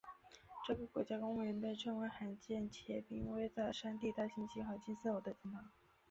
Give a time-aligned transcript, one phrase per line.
[0.65, 5.65] 这个国家公园被称为罕见且濒危的山地大猩猩和金丝猴的天堂。